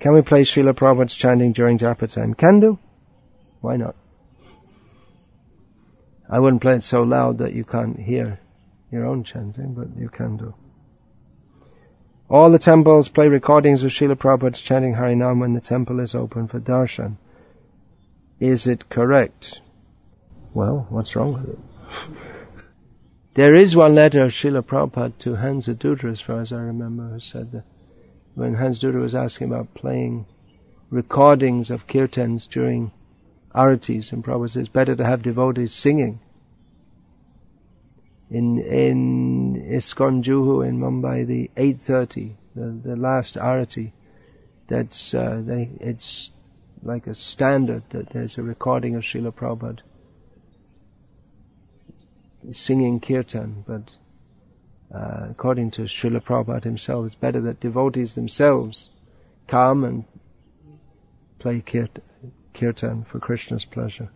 [0.00, 2.34] Can we play Srila Prabhupada's chanting during japa time?
[2.34, 2.78] Can do.
[3.60, 3.96] Why not?
[6.30, 8.38] I wouldn't play it so loud that you can't hear
[8.92, 10.54] your own chanting, but you can do.
[12.30, 16.46] All the temples play recordings of Srila Prabhupada's chanting Harinam when the temple is open
[16.46, 17.16] for darshan.
[18.38, 19.60] Is it correct?
[20.54, 21.58] Well, what's wrong with it?
[23.34, 27.20] there is one letter of Srila Prabhupada to Hansadutta, as far as I remember, who
[27.20, 27.64] said that
[28.34, 30.26] when Hansadutta was asking about playing
[30.90, 32.90] recordings of kirtans during
[33.54, 36.20] aratis, and Prabhupada says, better to have devotees singing.
[38.30, 43.92] In, in ISKCON Juhu in Mumbai, the 8.30, the, the last arati,
[44.68, 46.30] that's, uh, they, it's
[46.82, 49.80] like a standard that there's a recording of Srila Prabhupada
[52.52, 53.90] singing kirtan, but
[54.94, 58.90] uh, according to Srila Prabhupada himself, it's better that devotees themselves
[59.46, 60.04] come and
[61.38, 61.62] play
[62.54, 64.08] kirtan for Krishna's pleasure.